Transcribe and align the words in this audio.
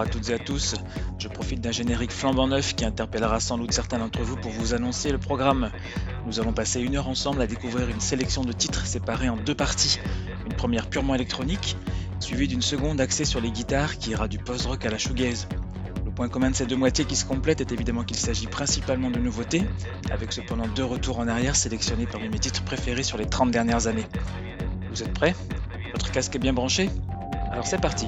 à 0.00 0.06
toutes 0.06 0.30
et 0.30 0.34
à 0.34 0.38
tous. 0.38 0.74
Je 1.18 1.28
profite 1.28 1.60
d'un 1.60 1.72
générique 1.72 2.12
flambant 2.12 2.48
neuf 2.48 2.74
qui 2.74 2.84
interpellera 2.84 3.40
sans 3.40 3.58
doute 3.58 3.72
certains 3.72 3.98
d'entre 3.98 4.22
vous 4.22 4.36
pour 4.36 4.50
vous 4.50 4.74
annoncer 4.74 5.12
le 5.12 5.18
programme. 5.18 5.70
Nous 6.26 6.40
allons 6.40 6.52
passer 6.52 6.80
une 6.80 6.96
heure 6.96 7.08
ensemble 7.08 7.42
à 7.42 7.46
découvrir 7.46 7.88
une 7.88 8.00
sélection 8.00 8.42
de 8.42 8.52
titres 8.52 8.86
séparés 8.86 9.28
en 9.28 9.36
deux 9.36 9.54
parties. 9.54 9.98
Une 10.46 10.54
première 10.54 10.88
purement 10.88 11.14
électronique, 11.14 11.76
suivie 12.18 12.48
d'une 12.48 12.62
seconde 12.62 13.00
axée 13.00 13.24
sur 13.24 13.40
les 13.40 13.50
guitares 13.50 13.98
qui 13.98 14.10
ira 14.10 14.28
du 14.28 14.38
post-rock 14.38 14.84
à 14.84 14.90
la 14.90 14.98
shoegaze. 14.98 15.48
Le 16.04 16.10
point 16.10 16.28
commun 16.28 16.50
de 16.50 16.56
ces 16.56 16.66
deux 16.66 16.76
moitiés 16.76 17.04
qui 17.04 17.16
se 17.16 17.24
complètent 17.24 17.60
est 17.60 17.72
évidemment 17.72 18.04
qu'il 18.04 18.16
s'agit 18.16 18.46
principalement 18.46 19.10
de 19.10 19.18
nouveautés, 19.18 19.62
avec 20.10 20.32
cependant 20.32 20.66
deux 20.68 20.84
retours 20.84 21.18
en 21.18 21.28
arrière 21.28 21.56
sélectionnés 21.56 22.06
parmi 22.06 22.28
mes 22.28 22.38
titres 22.38 22.64
préférés 22.64 23.02
sur 23.02 23.16
les 23.16 23.26
30 23.26 23.50
dernières 23.50 23.86
années. 23.86 24.06
Vous 24.90 25.02
êtes 25.02 25.12
prêts? 25.12 25.34
Votre 25.92 26.10
casque 26.10 26.34
est 26.36 26.40
bien 26.40 26.52
branché? 26.52 26.90
Alors 27.52 27.66
c'est 27.66 27.80
parti 27.80 28.06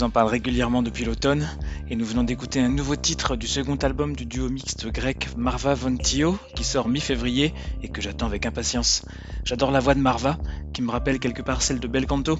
vous 0.00 0.06
en 0.06 0.10
parle 0.10 0.28
régulièrement 0.28 0.82
depuis 0.82 1.04
l'automne, 1.04 1.46
et 1.90 1.94
nous 1.94 2.06
venons 2.06 2.24
d'écouter 2.24 2.58
un 2.58 2.70
nouveau 2.70 2.96
titre 2.96 3.36
du 3.36 3.46
second 3.46 3.76
album 3.76 4.16
du 4.16 4.24
duo 4.24 4.48
mixte 4.48 4.86
grec 4.86 5.28
Marva 5.36 5.74
Von 5.74 5.98
Tio, 5.98 6.38
qui 6.54 6.64
sort 6.64 6.88
mi-février 6.88 7.52
et 7.82 7.88
que 7.90 8.00
j'attends 8.00 8.24
avec 8.24 8.46
impatience. 8.46 9.04
J'adore 9.44 9.70
la 9.70 9.78
voix 9.78 9.92
de 9.94 10.00
Marva, 10.00 10.38
qui 10.72 10.80
me 10.80 10.90
rappelle 10.90 11.18
quelque 11.18 11.42
part 11.42 11.60
celle 11.60 11.80
de 11.80 11.86
Belcanto. 11.86 12.38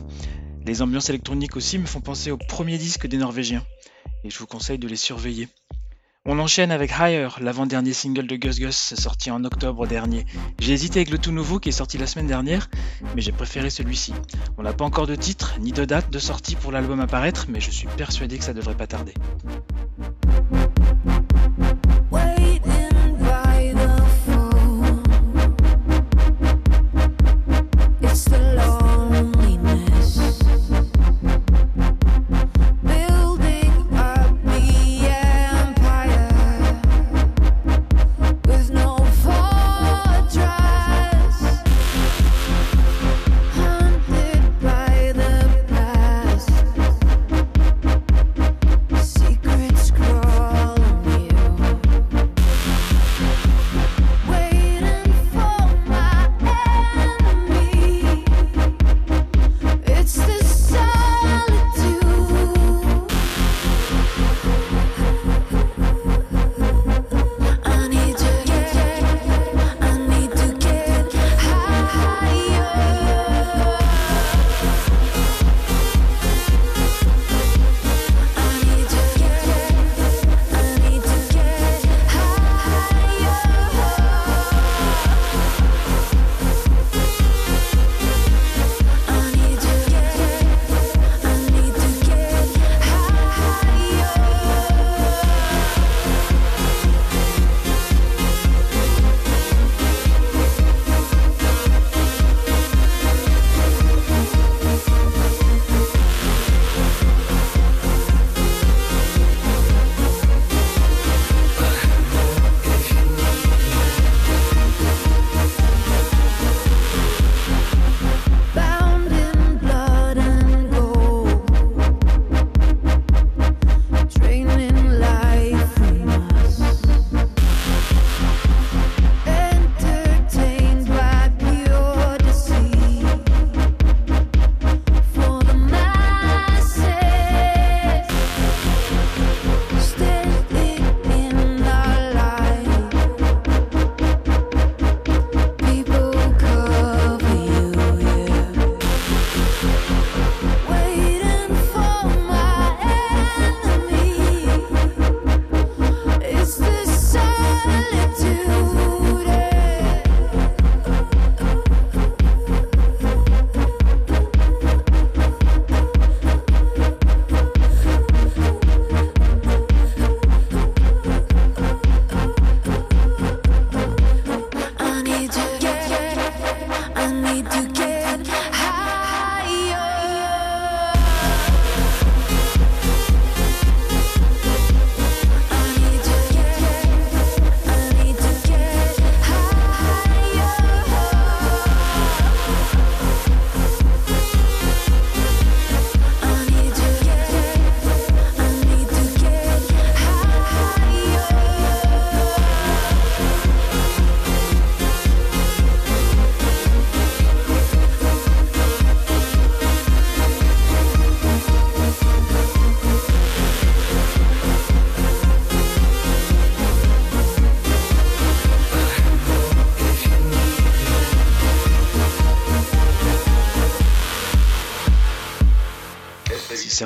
Les 0.65 0.81
ambiances 0.81 1.11
électroniques 1.11 1.55
aussi 1.55 1.77
me 1.77 1.85
font 1.85 2.01
penser 2.01 2.31
au 2.31 2.39
premier 2.39 2.79
disque 2.79 3.07
des 3.07 3.19
Norvégiens, 3.19 3.63
et 4.25 4.31
je 4.31 4.39
vous 4.39 4.47
conseille 4.47 4.79
de 4.79 4.89
les 4.89 4.97
surveiller. 4.97 5.47
On 6.27 6.39
enchaîne 6.39 6.71
avec 6.71 6.91
Higher, 7.01 7.29
l'avant-dernier 7.41 7.95
single 7.95 8.27
de 8.27 8.37
Gus 8.37 8.61
Gus 8.61 8.95
sorti 8.95 9.31
en 9.31 9.43
octobre 9.43 9.87
dernier. 9.87 10.27
J'ai 10.59 10.75
hésité 10.75 10.99
avec 10.99 11.09
le 11.09 11.17
tout 11.17 11.33
nouveau 11.33 11.59
qui 11.59 11.71
est 11.71 11.73
sorti 11.73 11.97
la 11.97 12.07
semaine 12.07 12.27
dernière, 12.27 12.69
mais 13.15 13.23
j'ai 13.23 13.33
préféré 13.33 13.71
celui-ci. 13.71 14.13
On 14.59 14.63
n'a 14.63 14.75
pas 14.75 14.85
encore 14.85 15.07
de 15.07 15.15
titre 15.15 15.55
ni 15.61 15.73
de 15.73 15.87
date 15.87 16.11
de 16.11 16.19
sortie 16.19 16.57
pour 16.57 16.73
l'album 16.73 17.01
à 17.01 17.07
paraître, 17.07 17.47
mais 17.49 17.59
je 17.59 17.71
suis 17.71 17.89
persuadé 17.97 18.37
que 18.37 18.45
ça 18.45 18.53
devrait 18.53 18.77
pas 18.77 18.87
tarder. 18.87 19.15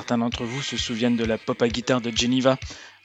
Certains 0.04 0.18
d'entre 0.18 0.44
vous 0.44 0.60
se 0.60 0.76
souviennent 0.76 1.16
de 1.16 1.24
la 1.24 1.38
pop 1.38 1.62
à 1.62 1.68
guitare 1.68 2.02
de 2.02 2.14
Geneva, 2.14 2.58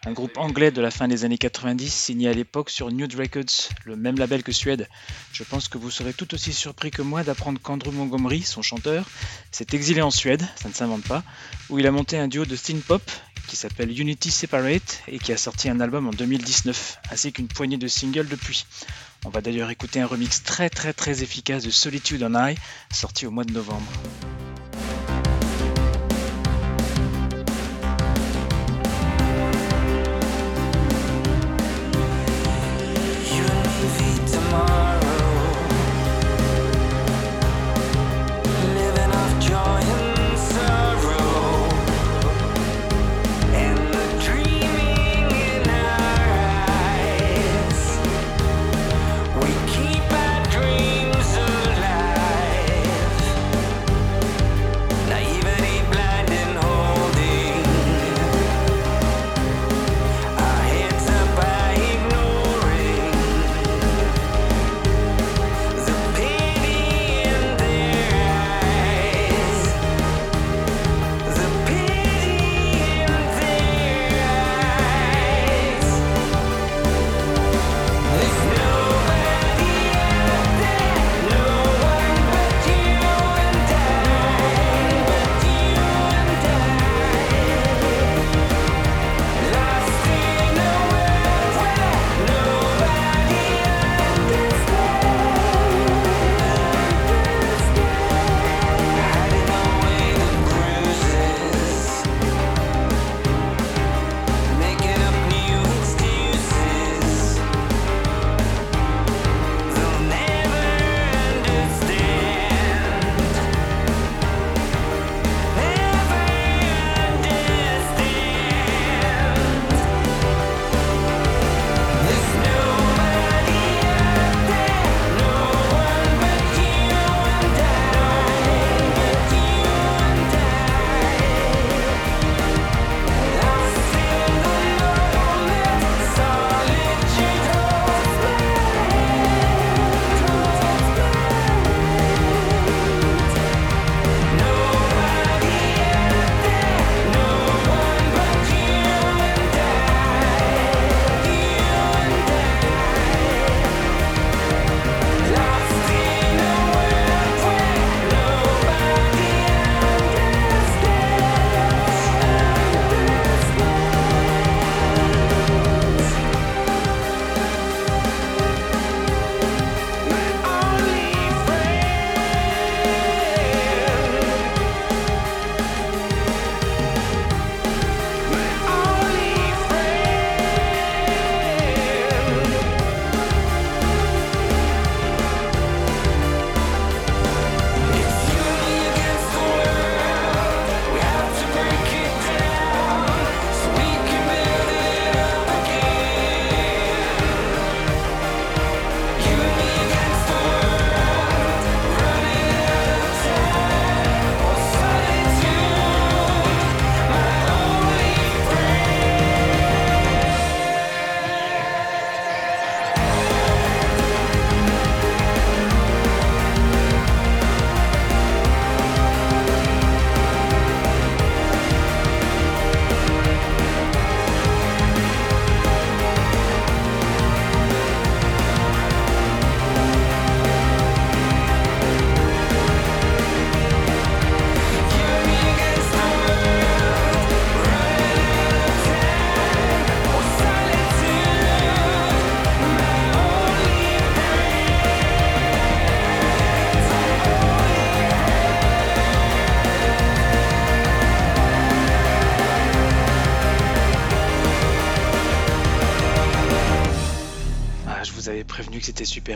un 0.06 0.12
groupe 0.12 0.38
anglais 0.38 0.70
de 0.70 0.82
la 0.82 0.92
fin 0.92 1.08
des 1.08 1.24
années 1.24 1.38
90 1.38 1.90
signé 1.90 2.28
à 2.28 2.34
l'époque 2.34 2.70
sur 2.70 2.92
Nude 2.92 3.16
Records, 3.16 3.70
le 3.86 3.96
même 3.96 4.18
label 4.18 4.44
que 4.44 4.52
Suède. 4.52 4.90
Je 5.32 5.46
pense 5.46 5.70
que 5.70 5.78
vous 5.78 5.92
serez 5.92 6.12
tout 6.12 6.34
aussi 6.34 6.52
surpris 6.52 6.92
que 6.92 7.02
moi 7.02 7.24
d'apprendre 7.24 7.58
qu'Andrew 7.62 7.94
Montgomery, 7.94 8.42
son 8.42 8.62
chanteur, 8.62 9.06
s'est 9.50 9.68
exilé 9.72 10.02
en 10.02 10.12
Suède, 10.12 10.46
ça 10.62 10.68
ne 10.68 10.74
s'invente 10.74 11.04
pas, 11.04 11.24
où 11.70 11.80
il 11.80 11.88
a 11.88 11.92
monté 11.92 12.18
un 12.18 12.28
duo 12.28 12.44
de 12.44 12.58
synth 12.58 12.84
pop 12.84 13.02
qui 13.48 13.56
s'appelle 13.56 13.98
Unity 13.98 14.30
Separate 14.30 15.02
et 15.08 15.20
qui 15.20 15.32
a 15.32 15.38
sorti 15.38 15.70
un 15.70 15.80
album 15.80 16.06
en 16.06 16.12
2019, 16.12 16.98
ainsi 17.12 17.32
qu'une 17.32 17.48
poignée 17.48 17.78
de 17.78 17.88
singles 17.88 18.28
depuis. 18.28 18.66
On 19.24 19.30
va 19.30 19.40
d'ailleurs 19.40 19.70
écouter 19.70 20.02
un 20.02 20.06
remix 20.06 20.44
très 20.44 20.70
très 20.70 20.92
très 20.92 21.24
efficace 21.24 21.64
de 21.64 21.72
Solitude 21.72 22.24
on 22.24 22.36
High, 22.36 22.58
sorti 22.92 23.26
au 23.26 23.32
mois 23.32 23.46
de 23.46 23.54
novembre. 23.54 23.88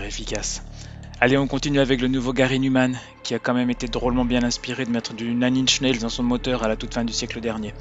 Efficace. 0.02 0.64
Allez, 1.20 1.38
on 1.38 1.48
continue 1.48 1.80
avec 1.80 2.02
le 2.02 2.08
nouveau 2.08 2.34
Gary 2.34 2.60
Newman, 2.60 3.00
qui 3.24 3.36
a 3.36 3.40
quand 3.40 3.54
même 3.54 3.70
été 3.70 3.88
drôlement 3.88 4.26
bien 4.26 4.44
inspiré 4.44 4.86
de 4.86 4.90
mettre 4.90 5.14
du 5.14 5.36
Nine 5.36 5.58
Inch 5.58 6.00
dans 6.00 6.10
son 6.10 6.24
moteur 6.24 6.64
à 6.64 6.68
la 6.68 6.76
toute 6.76 6.96
fin 6.96 7.06
du 7.06 7.14
siècle 7.14 7.40
dernier. 7.40 7.74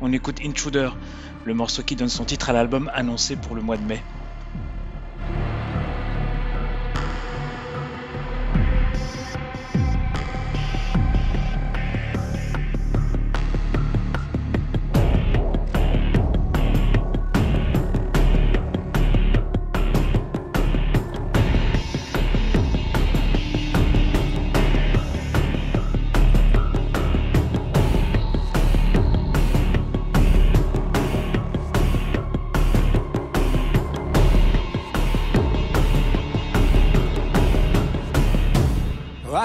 On 0.00 0.12
écoute 0.12 0.38
Intruder, 0.42 0.90
le 1.44 1.52
morceau 1.54 1.82
qui 1.82 1.94
donne 1.94 2.08
son 2.08 2.24
titre 2.24 2.48
à 2.48 2.52
l'album 2.54 2.90
annoncé 2.94 3.36
pour 3.36 3.54
le 3.54 3.62
mois 3.62 3.76
de 3.76 3.82
mai. 3.82 4.02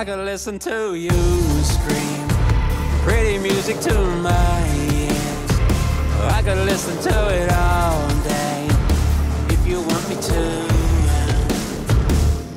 I 0.05 0.07
could 0.09 0.25
listen 0.25 0.59
to 0.59 0.93
you 0.93 1.09
scream 1.63 2.27
pretty 3.01 3.39
music 3.39 3.79
to 3.79 3.93
my 4.21 4.67
ears. 4.93 5.49
Oh, 6.19 6.29
I 6.31 6.43
could 6.43 6.59
listen 6.59 6.95
to 7.11 7.29
it 7.33 7.51
all 7.51 8.07
day 8.21 8.67
if 9.49 9.67
you 9.67 9.81
want 9.81 10.07
me 10.07 10.15
to. 10.15 10.67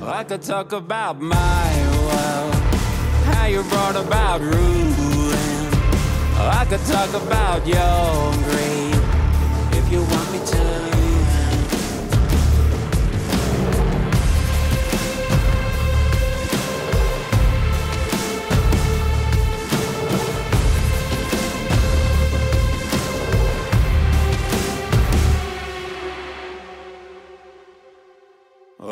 Oh, 0.03 0.13
I 0.13 0.25
could 0.25 0.43
talk 0.43 0.73
about 0.73 1.23
my 1.23 1.71
world, 2.05 2.55
how 3.33 3.47
you 3.47 3.63
brought 3.63 3.97
about 3.97 4.43
ruin. 4.43 4.93
Oh, 6.37 6.51
I 6.53 6.67
could 6.69 6.85
talk 6.85 7.15
about 7.15 7.67
your 7.67 8.35
grief 8.45 9.01
if 9.73 9.91
you 9.91 10.03
want 10.03 10.33
me 10.33 10.39
to. 10.53 10.98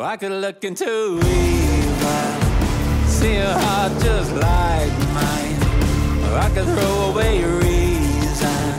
I 0.07 0.15
could 0.15 0.31
look 0.31 0.63
into 0.63 1.19
evil, 1.19 2.31
see 3.07 3.35
a 3.35 3.51
heart 3.51 3.91
just 4.01 4.31
like 4.35 4.93
mine. 5.11 5.59
Or 6.23 6.37
I 6.37 6.49
could 6.53 6.63
throw 6.63 7.11
away 7.11 7.39
your 7.41 7.57
reason 7.57 8.71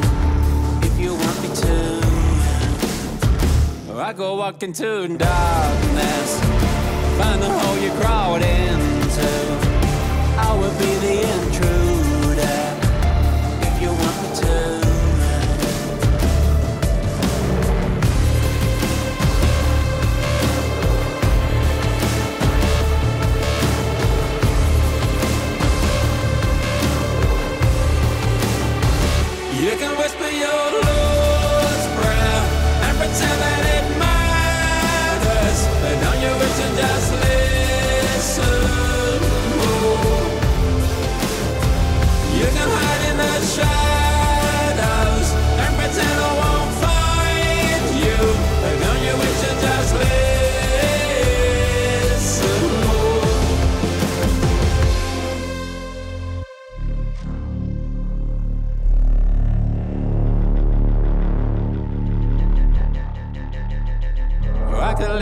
if 0.83 0.99
you 0.99 1.13
want 1.13 1.43
me 1.43 1.49
to. 1.55 2.01
Or 3.93 4.01
I 4.01 4.15
could 4.15 4.37
walk 4.39 4.63
into 4.63 5.07
darkness, 5.19 6.41
find 7.19 7.43
the 7.43 7.51
hole 7.51 7.77
you 7.77 7.91
crawled 8.01 8.41
into. 8.41 9.29
I 10.39 10.57
will 10.59 10.73
be 10.79 10.95
the 11.05 11.17
intruder 11.35 11.98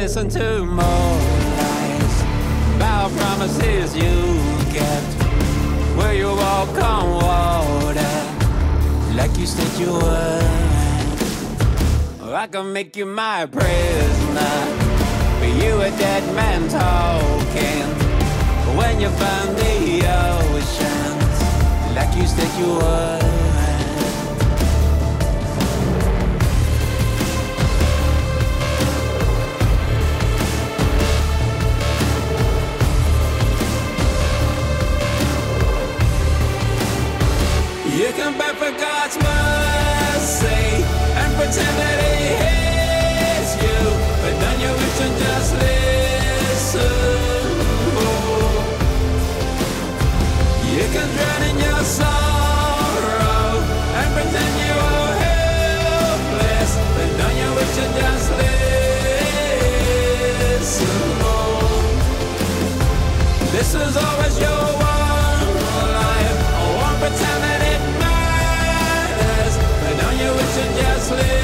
listen? 0.07 0.29
To 0.29 0.65
more 0.65 0.83
lies 0.83 2.23
about 2.77 3.11
promises 3.19 3.97
you 3.97 4.17
kept. 4.73 5.13
Where 5.97 6.15
you 6.15 6.29
walk 6.29 6.77
on 6.83 7.11
water 7.11 7.86
like 9.17 9.37
you 9.39 9.47
said 9.47 9.81
you 9.81 9.93
would. 9.93 10.67
I 12.33 12.47
could 12.49 12.65
make 12.65 12.97
you 12.97 13.07
my 13.07 13.47
prisoner. 13.47 14.57
But 15.41 15.53
you 15.63 15.81
a 15.81 15.91
dead 15.91 16.25
man 16.35 16.69
talking. 16.69 17.89
When 18.77 19.01
you 19.01 19.09
find 19.09 19.57
the 19.57 19.77
oceans 20.23 21.37
like 21.97 22.15
you 22.15 22.27
said 22.27 22.61
you 22.61 22.75
would. 22.75 23.36
Drown 51.03 51.43
in 51.51 51.57
your 51.59 51.83
sorrow 51.85 53.61
and 53.99 54.09
pretend 54.15 54.55
you 54.65 54.75
are 54.95 55.15
helpless, 55.27 56.71
but 56.97 57.09
then 57.19 57.33
you 57.41 57.49
wish 57.57 57.73
to 57.77 57.85
just 58.01 58.29
listen. 60.57 60.95
This 63.53 63.71
is 63.75 63.97
always 63.97 64.35
your 64.39 64.65
one 64.81 65.49
life. 66.01 66.39
Oh, 66.61 66.65
I 66.65 66.81
won't 66.81 66.99
pretend 67.01 67.41
that 67.47 67.61
it 67.73 67.83
matters, 68.03 69.55
but 69.81 69.95
don't 70.01 70.19
you 70.23 70.31
wish 70.39 70.53
to 70.57 70.65
just? 70.81 71.36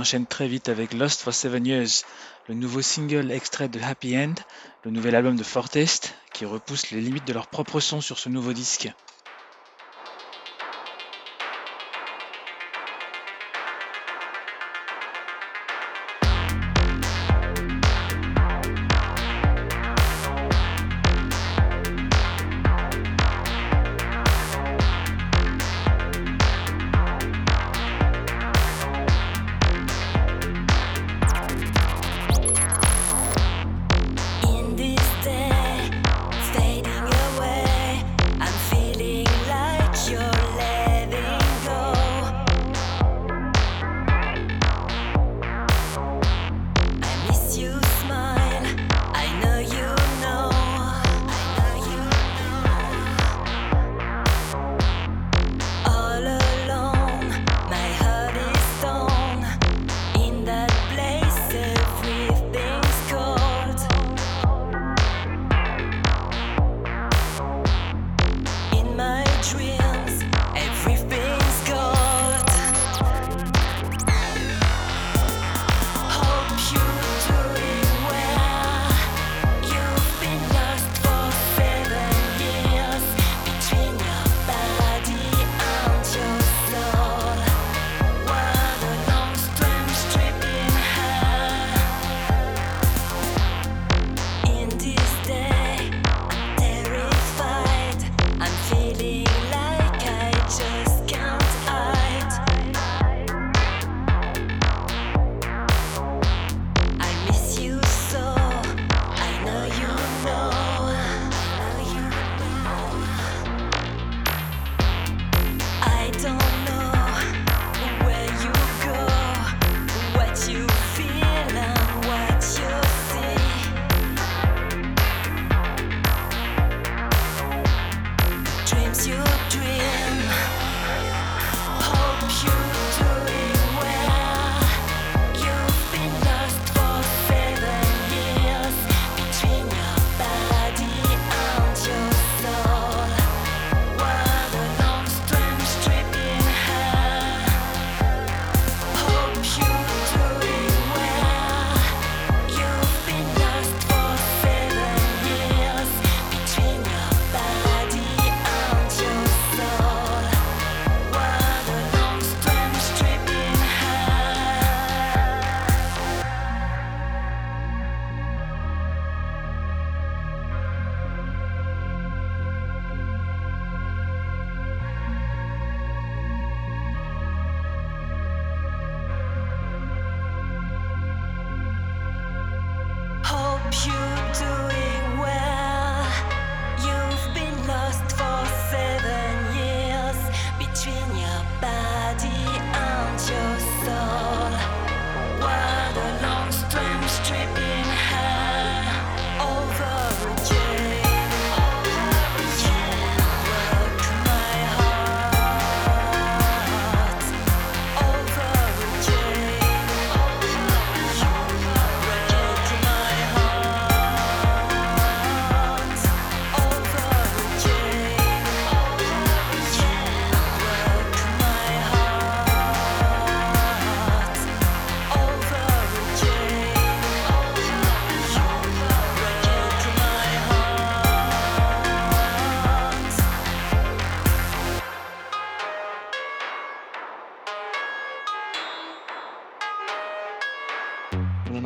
Enchaîne 0.00 0.26
très 0.26 0.48
vite 0.48 0.70
avec 0.70 0.94
Lost 0.94 1.20
for 1.20 1.34
Seven 1.34 1.66
Years, 1.66 2.04
le 2.48 2.54
nouveau 2.54 2.80
single 2.80 3.30
extrait 3.30 3.68
de 3.68 3.78
Happy 3.80 4.16
End, 4.16 4.34
le 4.84 4.90
nouvel 4.90 5.14
album 5.14 5.36
de 5.36 5.42
Fortest, 5.42 6.14
qui 6.32 6.46
repousse 6.46 6.90
les 6.90 7.02
limites 7.02 7.26
de 7.26 7.34
leur 7.34 7.48
propre 7.48 7.80
son 7.80 8.00
sur 8.00 8.18
ce 8.18 8.30
nouveau 8.30 8.54
disque. 8.54 8.90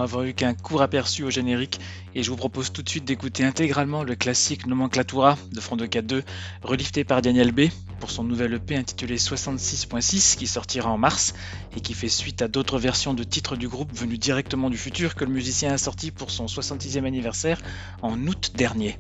N'avons 0.05 0.23
eu 0.23 0.35
qu'un 0.35 0.53
court 0.53 0.83
aperçu 0.83 1.25
au 1.25 1.31
générique 1.31 1.81
et 2.15 2.23
je 2.23 2.29
vous 2.29 2.37
propose 2.37 2.71
tout 2.71 2.83
de 2.83 2.89
suite 2.91 3.07
d'écouter 3.07 3.43
intégralement 3.43 4.03
le 4.03 4.15
classique 4.15 4.67
Nomenclatura 4.67 5.39
de 5.51 5.61
Front 5.61 5.77
2 5.77 6.23
relifté 6.63 7.05
par 7.05 7.23
Daniel 7.23 7.53
B 7.53 7.71
pour 8.01 8.11
son 8.11 8.23
nouvel 8.23 8.53
EP 8.53 8.77
intitulé 8.77 9.17
66.6 9.17 10.37
qui 10.37 10.47
sortira 10.47 10.91
en 10.91 10.99
mars 10.99 11.33
et 11.75 11.81
qui 11.81 11.95
fait 11.95 12.11
suite 12.11 12.43
à 12.43 12.49
d'autres 12.49 12.79
versions 12.79 13.15
de 13.15 13.25
titres 13.25 13.57
du 13.57 13.67
groupe 13.67 13.95
venus 13.95 14.19
directement 14.19 14.69
du 14.69 14.77
futur 14.77 15.15
que 15.15 15.25
le 15.25 15.33
musicien 15.33 15.73
a 15.73 15.79
sorti 15.79 16.11
pour 16.11 16.31
son 16.31 16.45
66e 16.45 17.07
anniversaire 17.07 17.63
en 18.03 18.27
août 18.27 18.53
dernier. 18.55 18.99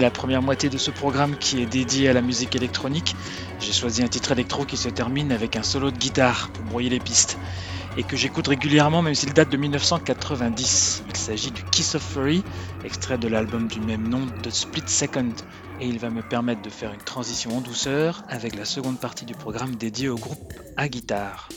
La 0.00 0.10
première 0.10 0.42
moitié 0.42 0.68
de 0.68 0.78
ce 0.78 0.90
programme 0.90 1.36
qui 1.36 1.60
est 1.62 1.66
dédié 1.66 2.08
à 2.08 2.12
la 2.12 2.22
musique 2.22 2.56
électronique, 2.56 3.14
j'ai 3.60 3.72
choisi 3.72 4.02
un 4.02 4.08
titre 4.08 4.32
électro 4.32 4.64
qui 4.64 4.76
se 4.76 4.88
termine 4.88 5.32
avec 5.32 5.56
un 5.56 5.62
solo 5.62 5.90
de 5.90 5.98
guitare 5.98 6.50
pour 6.52 6.64
brouiller 6.64 6.90
les 6.90 7.00
pistes 7.00 7.38
et 7.96 8.02
que 8.02 8.16
j'écoute 8.16 8.48
régulièrement 8.48 9.02
même 9.02 9.14
s'il 9.14 9.32
date 9.32 9.50
de 9.50 9.56
1990. 9.56 11.04
Il 11.08 11.16
s'agit 11.16 11.50
du 11.50 11.62
Kiss 11.64 11.94
of 11.94 12.02
Fury, 12.02 12.42
extrait 12.84 13.18
de 13.18 13.28
l'album 13.28 13.68
du 13.68 13.80
même 13.80 14.08
nom 14.08 14.26
de 14.42 14.50
Split 14.50 14.84
Second 14.86 15.32
et 15.80 15.86
il 15.86 15.98
va 15.98 16.10
me 16.10 16.22
permettre 16.22 16.62
de 16.62 16.70
faire 16.70 16.92
une 16.92 17.02
transition 17.02 17.56
en 17.56 17.60
douceur 17.60 18.22
avec 18.28 18.56
la 18.56 18.64
seconde 18.64 18.98
partie 18.98 19.24
du 19.24 19.34
programme 19.34 19.76
dédié 19.76 20.08
au 20.08 20.16
groupe 20.16 20.52
à 20.76 20.88
guitare. 20.88 21.48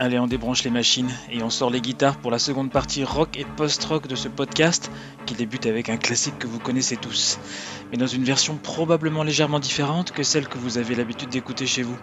Allez, 0.00 0.18
on 0.18 0.26
débranche 0.26 0.64
les 0.64 0.70
machines 0.70 1.12
et 1.30 1.44
on 1.44 1.50
sort 1.50 1.70
les 1.70 1.80
guitares 1.80 2.16
pour 2.16 2.32
la 2.32 2.40
seconde 2.40 2.72
partie 2.72 3.04
rock 3.04 3.38
et 3.38 3.44
post-rock 3.44 4.08
de 4.08 4.16
ce 4.16 4.26
podcast 4.26 4.90
qui 5.24 5.34
débute 5.34 5.66
avec 5.66 5.88
un 5.88 5.98
classique 5.98 6.36
que 6.36 6.48
vous 6.48 6.58
connaissez 6.58 6.96
tous, 6.96 7.38
mais 7.92 7.96
dans 7.96 8.08
une 8.08 8.24
version 8.24 8.56
probablement 8.56 9.22
légèrement 9.22 9.60
différente 9.60 10.10
que 10.10 10.24
celle 10.24 10.48
que 10.48 10.58
vous 10.58 10.78
avez 10.78 10.96
l'habitude 10.96 11.28
d'écouter 11.28 11.68
chez 11.68 11.84
vous. 11.84 11.96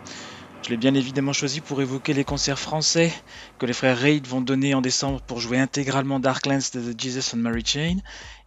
Je 0.63 0.69
l'ai 0.69 0.77
bien 0.77 0.93
évidemment 0.93 1.33
choisi 1.33 1.59
pour 1.59 1.81
évoquer 1.81 2.13
les 2.13 2.23
concerts 2.23 2.59
français 2.59 3.11
que 3.57 3.65
les 3.65 3.73
frères 3.73 3.97
Raid 3.97 4.27
vont 4.27 4.41
donner 4.41 4.75
en 4.75 4.81
décembre 4.81 5.19
pour 5.21 5.39
jouer 5.39 5.57
intégralement 5.57 6.19
Darklands 6.19 6.59
de 6.73 6.93
The 6.93 7.01
Jesus 7.01 7.35
and 7.35 7.39
Mary 7.39 7.63
Chain, 7.65 7.97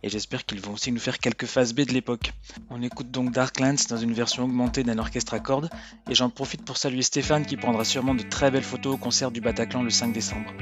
et 0.05 0.09
j'espère 0.09 0.47
qu'ils 0.47 0.61
vont 0.61 0.75
aussi 0.75 0.93
nous 0.93 1.01
faire 1.01 1.19
quelques 1.19 1.47
phases 1.47 1.75
B 1.75 1.81
de 1.81 1.93
l'époque. 1.93 2.33
On 2.71 2.83
écoute 2.83 3.11
donc 3.11 3.33
Darklands 3.33 3.75
dans 3.89 3.97
une 3.97 4.13
version 4.13 4.45
augmentée 4.45 4.85
d'un 4.85 4.99
orchestre 4.99 5.35
à 5.35 5.41
cordes, 5.41 5.71
et 6.09 6.15
j'en 6.15 6.31
profite 6.31 6.65
pour 6.65 6.77
saluer 6.77 7.03
Stéphane 7.03 7.45
qui 7.45 7.57
prendra 7.57 7.85
sûrement 7.85 8.15
de 8.15 8.23
très 8.23 8.53
belles 8.53 8.63
photos 8.63 8.95
au 8.95 8.99
concert 8.99 9.33
du 9.33 9.41
Bataclan 9.41 9.83
le 9.83 9.91
5 9.91 10.13
décembre. 10.13 10.53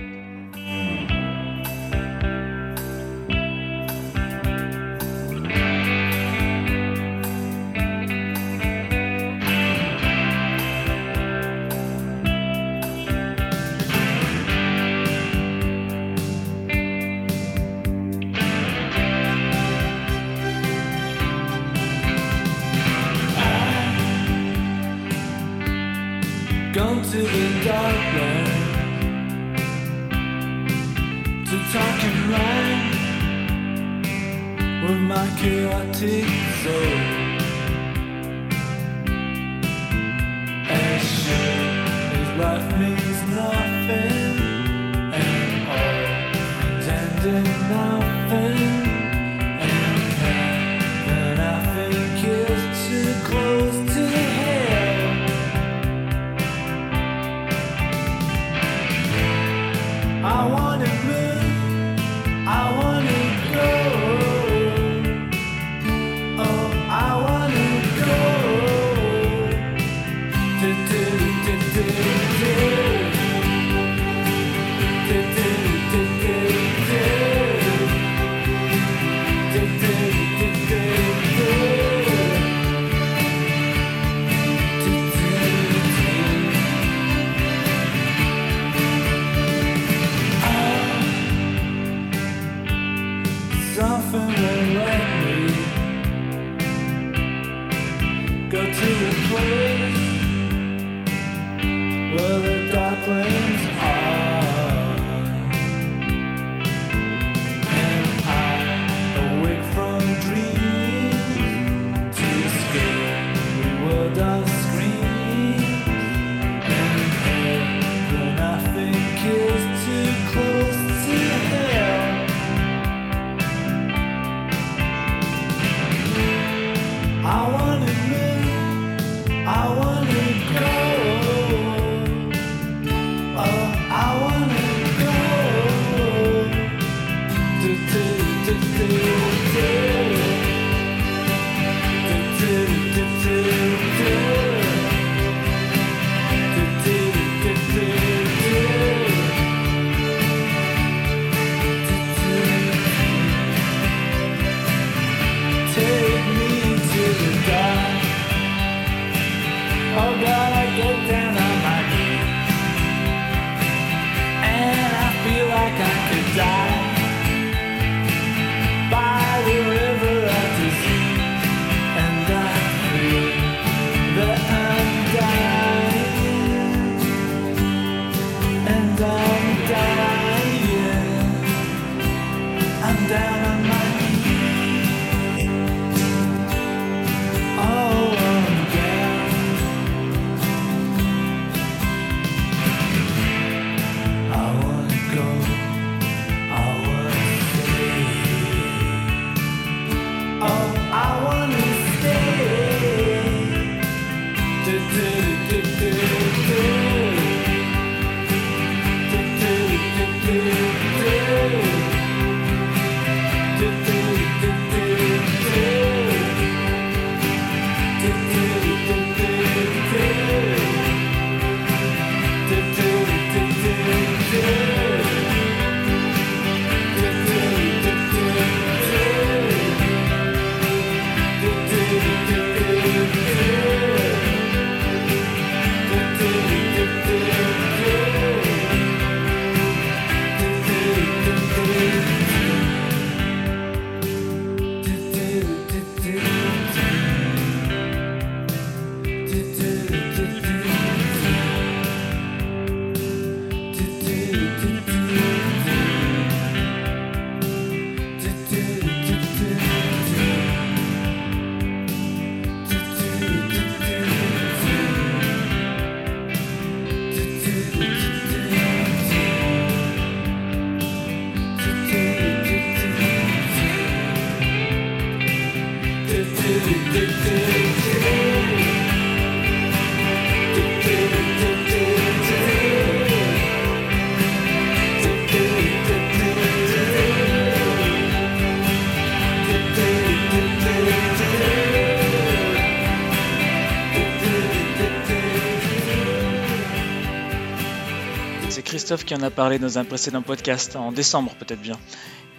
Qui 298.92 299.14
en 299.14 299.22
a 299.22 299.30
parlé 299.30 299.58
dans 299.58 299.78
un 299.78 299.84
précédent 299.84 300.20
podcast, 300.20 300.76
en 300.76 300.92
décembre 300.92 301.34
peut-être 301.38 301.62
bien. 301.62 301.78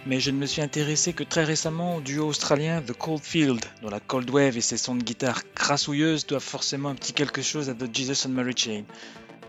Mais 0.06 0.20
je 0.20 0.30
ne 0.30 0.36
me 0.36 0.46
suis 0.46 0.62
intéressé 0.62 1.12
que 1.12 1.24
très 1.24 1.42
récemment 1.42 1.96
au 1.96 2.00
duo 2.00 2.28
australien 2.28 2.80
The 2.80 2.92
Coldfield, 2.92 3.64
dont 3.82 3.90
la 3.90 3.98
Cold 3.98 4.30
Wave 4.30 4.56
et 4.56 4.60
ses 4.60 4.76
sons 4.76 4.94
de 4.94 5.02
guitare 5.02 5.42
crassouilleuses 5.56 6.26
doivent 6.26 6.44
forcément 6.44 6.90
un 6.90 6.94
petit 6.94 7.12
quelque 7.12 7.42
chose 7.42 7.70
à 7.70 7.74
The 7.74 7.92
Jesus 7.92 8.28
and 8.28 8.30
Mary 8.30 8.54
Chain. 8.56 8.84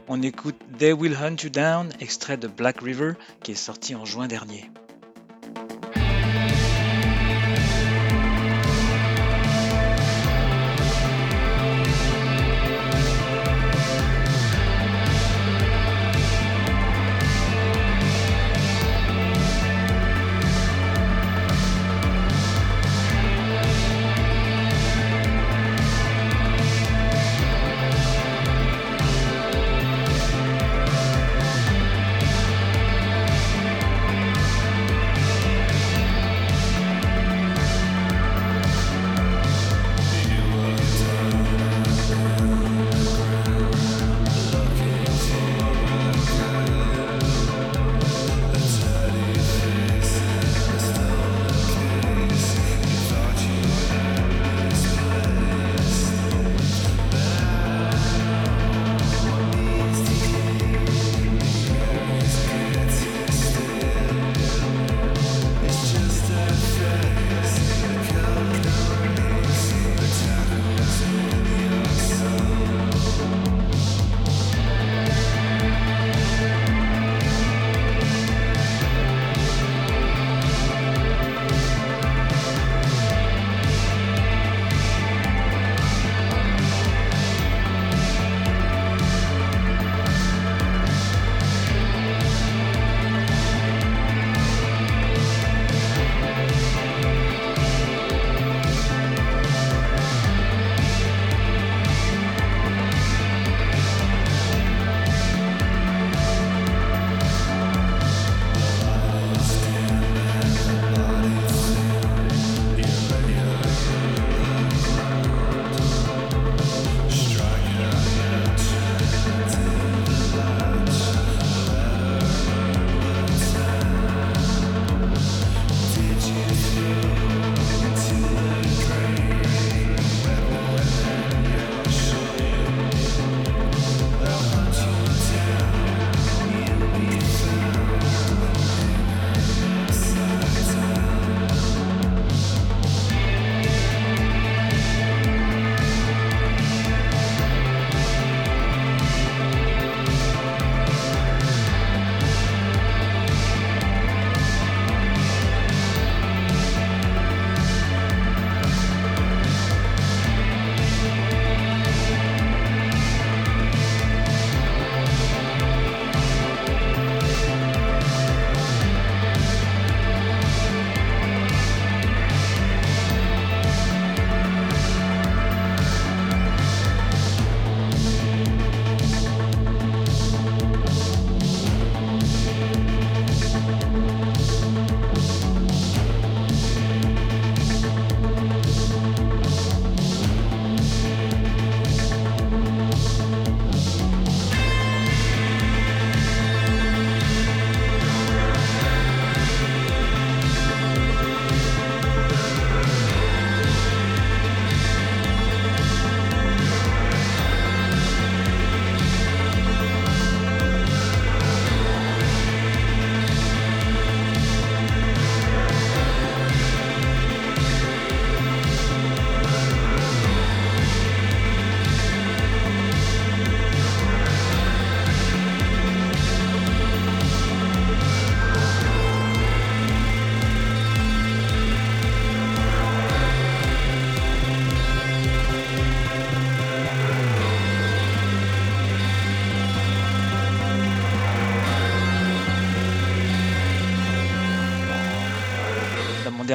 On 0.07 0.23
écoute 0.23 0.55
They 0.79 0.93
Will 0.93 1.15
Hunt 1.15 1.35
You 1.43 1.49
Down, 1.51 1.89
extrait 1.99 2.37
de 2.37 2.47
Black 2.47 2.81
River, 2.81 3.13
qui 3.43 3.51
est 3.51 3.55
sorti 3.55 3.93
en 3.93 4.03
juin 4.03 4.27
dernier. 4.27 4.71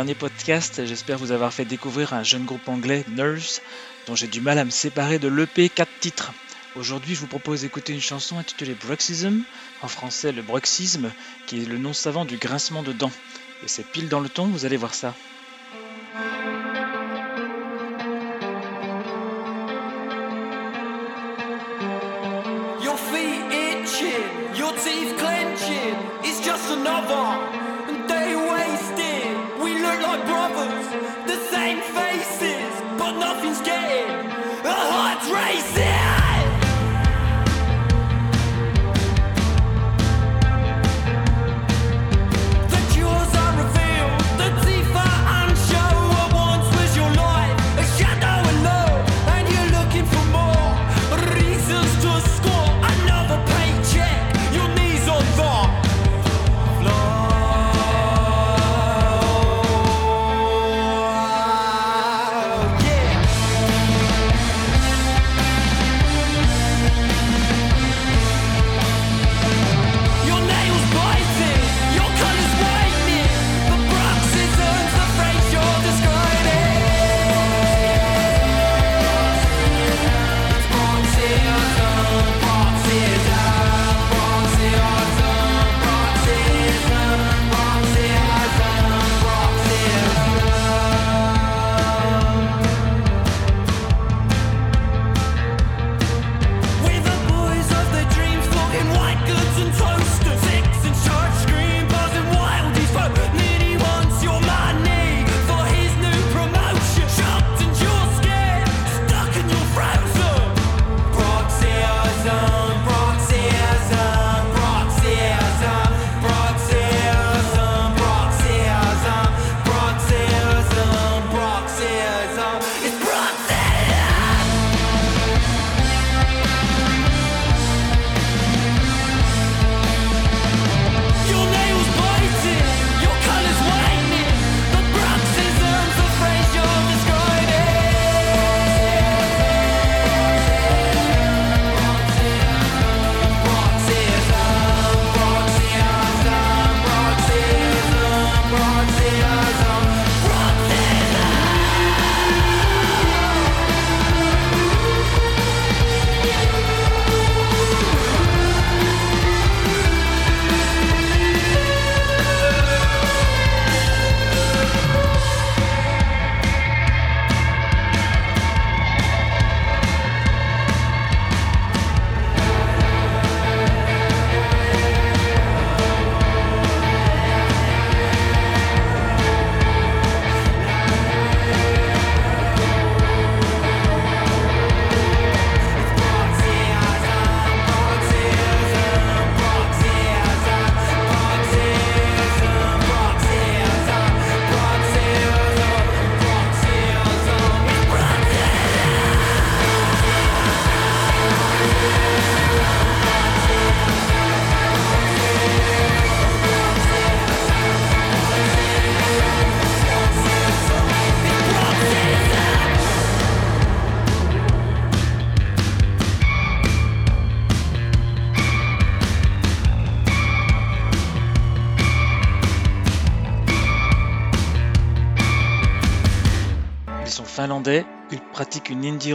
Dernier 0.01 0.15
podcast, 0.15 0.87
j'espère 0.87 1.19
vous 1.19 1.31
avoir 1.31 1.53
fait 1.53 1.67
découvrir 1.67 2.15
un 2.15 2.23
jeune 2.23 2.47
groupe 2.47 2.67
anglais, 2.71 3.05
Nurse, 3.09 3.61
dont 4.07 4.15
j'ai 4.15 4.29
du 4.29 4.41
mal 4.41 4.59
à 4.59 4.65
me 4.65 4.71
séparer 4.71 5.19
de 5.19 5.29
l'EP 5.29 5.69
4 5.69 5.91
titres. 6.01 6.33
Aujourd'hui, 6.75 7.15
je 7.15 7.21
vous 7.21 7.27
propose 7.27 7.61
d'écouter 7.61 7.93
une 7.93 8.01
chanson 8.01 8.39
intitulée 8.39 8.75
Bruxism, 8.83 9.43
en 9.83 9.89
français 9.89 10.33
le 10.33 10.41
bruxisme, 10.41 11.11
qui 11.47 11.61
est 11.61 11.67
le 11.67 11.77
nom 11.77 11.93
savant 11.93 12.25
du 12.25 12.39
grincement 12.39 12.83
de 12.83 12.93
dents. 12.93 13.13
Et 13.63 13.69
c'est 13.69 13.85
pile 13.85 14.09
dans 14.09 14.21
le 14.21 14.31
ton, 14.31 14.47
vous 14.47 14.65
allez 14.65 14.79
voir 14.79 14.95
ça. 14.95 15.15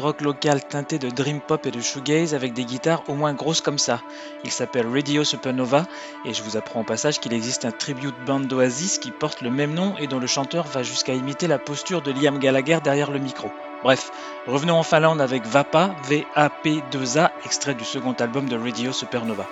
Rock 0.05 0.21
locale 0.21 0.63
teintée 0.63 0.99
de 0.99 1.09
dream 1.09 1.41
pop 1.41 1.65
et 1.65 1.71
de 1.71 1.81
shoegaze 1.81 2.35
avec 2.35 2.53
des 2.53 2.63
guitares 2.63 3.01
au 3.07 3.15
moins 3.15 3.33
grosses 3.33 3.61
comme 3.61 3.79
ça. 3.79 4.01
Ils 4.43 4.51
s'appellent 4.51 4.85
Radio 4.87 5.23
Supernova 5.23 5.87
et 6.25 6.33
je 6.35 6.43
vous 6.43 6.57
apprends 6.57 6.81
au 6.81 6.83
passage 6.83 7.19
qu'il 7.19 7.33
existe 7.33 7.65
un 7.65 7.71
tribute 7.71 8.13
band 8.23 8.41
d'Oasis 8.41 8.99
qui 8.99 9.09
porte 9.09 9.41
le 9.41 9.49
même 9.49 9.73
nom 9.73 9.95
et 9.97 10.05
dont 10.05 10.19
le 10.19 10.27
chanteur 10.27 10.67
va 10.67 10.83
jusqu'à 10.83 11.15
imiter 11.15 11.47
la 11.47 11.57
posture 11.57 12.03
de 12.03 12.11
Liam 12.11 12.37
Gallagher 12.37 12.77
derrière 12.83 13.09
le 13.09 13.17
micro. 13.17 13.49
Bref, 13.81 14.11
revenons 14.45 14.77
en 14.77 14.83
Finlande 14.83 15.21
avec 15.21 15.43
Vapa, 15.47 15.95
V-A-P-2-A, 16.07 17.31
extrait 17.43 17.73
du 17.73 17.83
second 17.83 18.13
album 18.13 18.47
de 18.47 18.57
Radio 18.57 18.91
Supernova. 18.91 19.47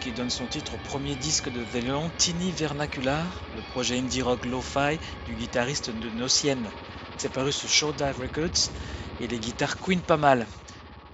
Qui 0.00 0.12
donne 0.12 0.30
son 0.30 0.46
titre 0.46 0.74
au 0.74 0.78
premier 0.78 1.16
disque 1.16 1.48
de 1.50 1.64
The 1.64 1.84
Leontini 1.84 2.52
Vernacular, 2.52 3.42
le 3.56 3.62
projet 3.72 3.98
indie 3.98 4.22
rock 4.22 4.46
lo-fi 4.46 5.00
du 5.26 5.34
guitariste 5.34 5.90
de 5.90 6.10
Nocienne. 6.10 6.70
C'est 7.18 7.32
paru 7.32 7.50
sur 7.50 7.68
Showdive 7.68 8.20
Records 8.20 8.70
et 9.18 9.26
les 9.26 9.40
guitares 9.40 9.80
Queen 9.80 10.00
pas 10.00 10.16
mal. 10.16 10.46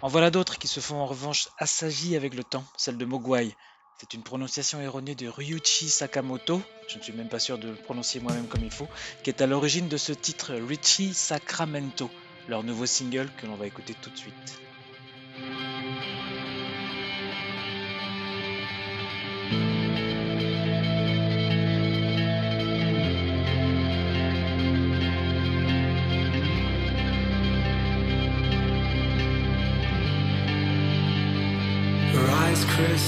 En 0.02 0.08
voilà 0.08 0.30
d'autres 0.30 0.58
qui 0.58 0.68
se 0.68 0.80
font 0.80 0.96
en 0.96 1.06
revanche 1.06 1.48
assagies 1.56 2.14
avec 2.14 2.34
le 2.34 2.44
temps, 2.44 2.64
celle 2.76 2.98
de 2.98 3.06
Mogwai. 3.06 3.56
C'est 3.98 4.12
une 4.12 4.22
prononciation 4.22 4.78
erronée 4.82 5.14
de 5.14 5.28
Ryuichi 5.28 5.88
Sakamoto, 5.88 6.60
je 6.88 6.98
ne 6.98 7.02
suis 7.02 7.14
même 7.14 7.30
pas 7.30 7.40
sûr 7.40 7.56
de 7.56 7.70
le 7.70 7.76
prononcer 7.76 8.20
moi-même 8.20 8.46
comme 8.46 8.64
il 8.64 8.70
faut, 8.70 8.88
qui 9.22 9.30
est 9.30 9.40
à 9.40 9.46
l'origine 9.46 9.88
de 9.88 9.96
ce 9.96 10.12
titre 10.12 10.52
Richie 10.52 11.14
Sacramento, 11.14 12.10
leur 12.46 12.62
nouveau 12.62 12.84
single 12.84 13.30
que 13.38 13.46
l'on 13.46 13.56
va 13.56 13.66
écouter 13.66 13.94
tout 14.02 14.10
de 14.10 14.18
suite. 14.18 14.61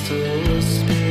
sisters. 0.05 1.04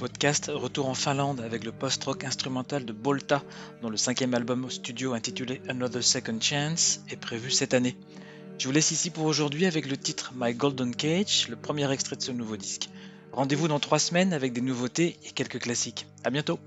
Podcast, 0.00 0.50
retour 0.54 0.88
en 0.88 0.94
Finlande 0.94 1.42
avec 1.42 1.62
le 1.62 1.72
post-rock 1.72 2.24
instrumental 2.24 2.86
de 2.86 2.92
Bolta, 2.94 3.42
dont 3.82 3.90
le 3.90 3.98
cinquième 3.98 4.32
album 4.32 4.70
studio 4.70 5.12
intitulé 5.12 5.60
Another 5.68 6.02
Second 6.02 6.40
Chance 6.40 7.00
est 7.10 7.18
prévu 7.18 7.50
cette 7.50 7.74
année. 7.74 7.98
Je 8.58 8.66
vous 8.66 8.72
laisse 8.72 8.92
ici 8.92 9.10
pour 9.10 9.26
aujourd'hui 9.26 9.66
avec 9.66 9.86
le 9.86 9.98
titre 9.98 10.32
My 10.34 10.54
Golden 10.54 10.96
Cage, 10.96 11.48
le 11.50 11.56
premier 11.56 11.92
extrait 11.92 12.16
de 12.16 12.22
ce 12.22 12.32
nouveau 12.32 12.56
disque. 12.56 12.88
Rendez-vous 13.32 13.68
dans 13.68 13.78
trois 13.78 13.98
semaines 13.98 14.32
avec 14.32 14.54
des 14.54 14.62
nouveautés 14.62 15.18
et 15.26 15.32
quelques 15.32 15.60
classiques. 15.60 16.06
À 16.24 16.30
bientôt! 16.30 16.58